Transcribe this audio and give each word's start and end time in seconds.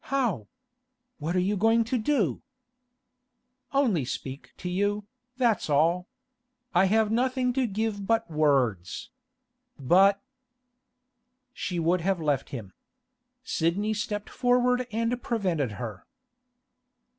'How? 0.05 0.47
What 1.19 1.35
are 1.35 1.45
you 1.47 1.55
going 1.55 1.83
to 1.83 1.99
do?' 1.99 2.41
'Only 3.71 4.03
speak 4.03 4.51
to 4.57 4.67
you, 4.67 5.05
that's 5.37 5.69
all. 5.69 6.07
I 6.73 6.85
have 6.85 7.11
nothing 7.11 7.53
to 7.53 7.67
give 7.67 8.07
but 8.07 8.27
words. 8.27 9.11
But—' 9.77 10.19
She 11.53 11.77
would 11.77 12.01
have 12.01 12.19
left 12.19 12.49
him. 12.49 12.73
Sidney 13.43 13.93
stepped 13.93 14.31
forward 14.31 14.87
and 14.91 15.21
prevented 15.21 15.73
her. 15.73 16.07